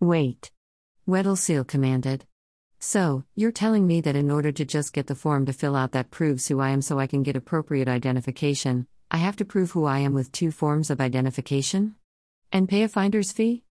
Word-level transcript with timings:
Wait. 0.00 0.50
Weddell 1.06 1.36
Seal 1.36 1.64
commanded. 1.64 2.26
So, 2.78 3.24
you're 3.34 3.50
telling 3.50 3.86
me 3.86 4.02
that 4.02 4.14
in 4.14 4.30
order 4.30 4.52
to 4.52 4.64
just 4.64 4.92
get 4.92 5.06
the 5.06 5.14
form 5.14 5.46
to 5.46 5.54
fill 5.54 5.74
out 5.74 5.92
that 5.92 6.10
proves 6.10 6.48
who 6.48 6.60
I 6.60 6.68
am 6.70 6.82
so 6.82 6.98
I 6.98 7.06
can 7.06 7.22
get 7.22 7.34
appropriate 7.34 7.88
identification, 7.88 8.86
I 9.10 9.16
have 9.16 9.36
to 9.36 9.46
prove 9.46 9.70
who 9.70 9.86
I 9.86 10.00
am 10.00 10.12
with 10.12 10.32
two 10.32 10.50
forms 10.50 10.90
of 10.90 11.00
identification? 11.00 11.94
And 12.52 12.68
pay 12.68 12.82
a 12.82 12.88
finder's 12.88 13.32
fee? 13.32 13.64